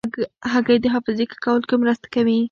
[0.51, 2.37] هګۍ د حافظې ښه کولو کې مرسته کوي.